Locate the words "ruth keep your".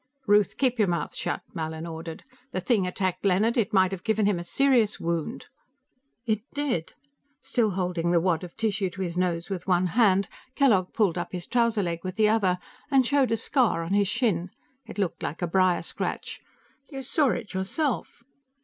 0.25-0.87